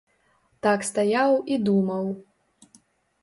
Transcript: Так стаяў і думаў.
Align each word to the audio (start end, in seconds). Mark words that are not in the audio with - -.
Так 0.67 0.85
стаяў 0.89 1.31
і 1.55 1.59
думаў. 1.67 2.05